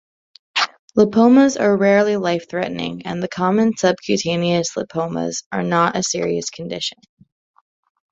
Lipomas 0.97 1.57
are 1.61 1.77
rarely 1.77 2.17
life-threatening 2.17 3.05
and 3.05 3.21
the 3.21 3.27
common 3.27 3.77
subcutaneous 3.77 4.71
lipomas 4.75 5.43
are 5.51 5.61
not 5.61 5.95
a 5.95 6.01
serious 6.01 6.49
condition. 6.49 6.97